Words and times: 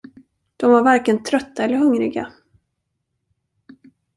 De 0.57 0.71
var 0.71 0.83
varken 0.83 1.23
trötta 1.23 1.63
eller 1.63 1.77
hungriga. 1.77 2.33